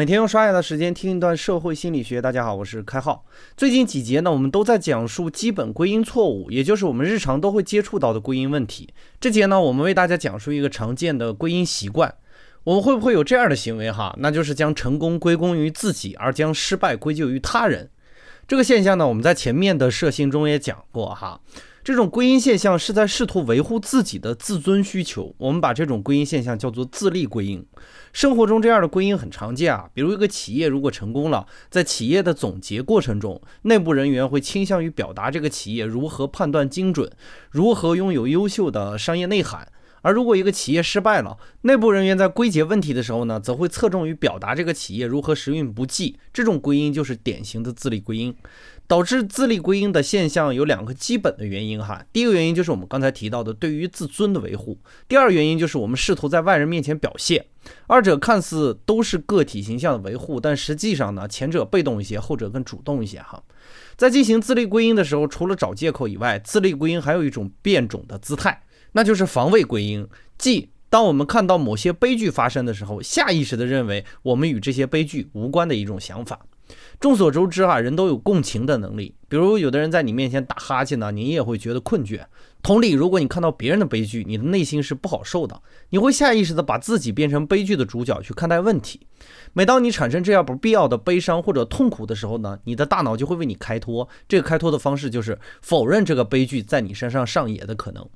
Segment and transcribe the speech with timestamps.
[0.00, 2.22] 每天用刷牙的时间听一段社会心理学。
[2.22, 3.22] 大家好，我是开浩。
[3.54, 8.88] 最近几节呢，我们都在讲述基本归因错误，也就是我们日常都会接触到的归因问题。
[9.20, 12.14] 这节呢，我们为大家讲述一个常见的归因习惯。
[12.64, 13.92] 我们会不会有这样的行为？
[13.92, 17.90] 哈，那就是将成功归功于自己，而将失败归咎于他人。
[18.48, 21.38] 这个现象呢，我们在前面的设性中也讲过哈。
[21.82, 27.64] 这种归因现象是在试图维护自己的自尊需求，我们把这种归因现象叫做自利归因。
[28.12, 37.10] 生活中这样的归因很常见啊，比如一个企业如果成功了，在企业的总结过程中，内部人员会倾向于表达这个企业如何判断精准，
[37.50, 39.66] 如何拥有优秀的商业内涵。
[40.02, 46.18] 而如果一个企业失败了，内部人员在归结问题的时候呢，则会侧重于表达这个企业如何时运不济。
[46.32, 48.34] 这种归因就是典型的自利归因。
[48.90, 52.04] 导致自利归因的现象有两个基本的原因哈。
[52.12, 54.76] 第一个原因就是我们刚才提到的对于自尊的维护；
[55.06, 57.46] 第二原因就是我们试图在外人面前表现。
[57.86, 63.40] 二者看似都是个体形象的维护，但实际上呢，前者被动一些，后者更主动一些哈。
[63.96, 68.60] 在进行自利归因的时候，除了找借口以外，自利归因还有一种变种的姿态。
[68.90, 70.04] 那就是防卫归因，
[70.36, 76.40] 即当我们看到某些悲剧发生的时候，下意识地认为我们与这些悲剧无关的一种想法。
[76.98, 79.14] 众所周知啊，人都有共情的能力。
[79.28, 82.20] 比如有的人在你面前打哈欠呢，你也会觉得困倦。
[82.62, 89.00] 同理，如果你看到别人的悲剧，你的内心是不好受的，你会下意识地把自己变成悲剧的主角去看待问题。
[89.52, 94.06] 每当你产生这样不必要的悲伤或者痛苦的时候呢，你的大脑就会为你开脱。
[94.28, 98.06] 这个开脱的方式就是否认这个悲剧在你身上上演的可能。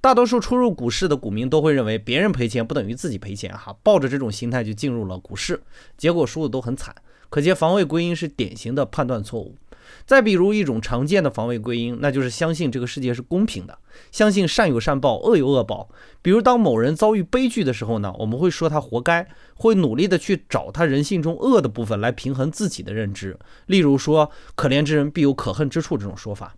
[0.00, 5.62] 大多数初入股市的股民都会认为别人赔钱不等于自己赔钱，哈，抱着这种心态就进入了股市，
[5.98, 6.94] 结果输的都很惨。
[7.32, 9.56] 可见防卫归因是典型的判断错误。
[10.04, 13.78] 再比如一种常见的防卫归因，那就是相信这个世界是公平的，
[14.10, 15.88] 相信善有善报，恶有恶报。
[16.20, 23.38] 比如当某人遭遇悲剧的时候呢，我们会说他活该，会努力的去找他人性中恶的部分来平衡自己的认知。
[23.64, 26.54] 例如说“可怜之人必有可恨之处”这种说法。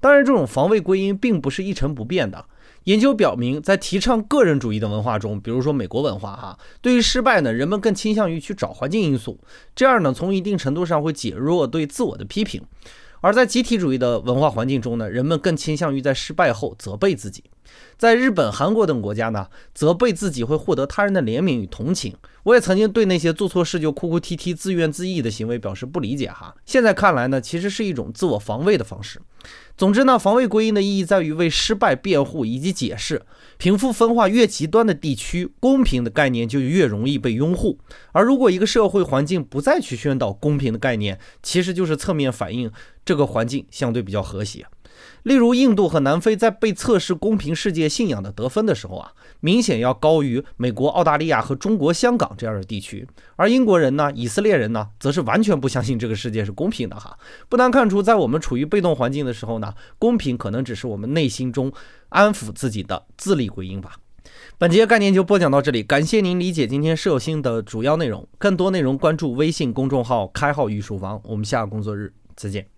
[0.00, 2.44] 当然，这种防卫归因并不是一成不变的。
[2.84, 9.38] 研究表明，在提倡个人主义的文化中，比如说美国文化，哈，对于失败呢，人们更倾向于去找环境因素，
[9.74, 12.62] 这样呢，从一定程度上会减弱对自我的批评；
[13.20, 17.44] 而在集体主义的文化环境中呢，人们更倾向于在失败后责备自己。
[17.96, 22.14] 在日本、韩国等国家呢，责备自己会获得他人的怜悯与同情。
[22.44, 26.54] 我也曾经对那些做错事就哭哭啼啼、自怨自艾的行为表示不理解哈。
[26.64, 29.20] 现在看来呢，其实是一种自我防卫的方式。
[29.76, 33.22] 总之呢，防卫归因的意义在于为失败辩护以及解释。
[33.58, 37.78] 贫富分化越极端的地区，公平的概念就越容易被拥护。
[38.12, 42.70] 而如果一个社会环境不再去宣导公平的概念，其实就是侧面反映
[43.04, 44.64] 这个环境相对比较和谐。
[45.24, 53.06] 例如，印度和南非在被测试公平世界信仰的得分的时候啊，明显要高于美国、澳大利亚和中国香港这样的地区。
[53.36, 57.18] 而英国人呢，以色列人呢，则是完全不相信这个世界是公平的哈。
[57.48, 61.70] 不难看出，在我们处于被动环境的时候呢，公平可能只是我们内心中
[62.10, 63.96] 安抚自己的自力归因吧。
[64.56, 68.26] 本节概念就播讲到这里，感谢您理解今天社心的主要内容。
[68.38, 71.20] 更多内容关注微信公众号“开号御书房”。
[71.24, 72.77] 我们下个工作日再见。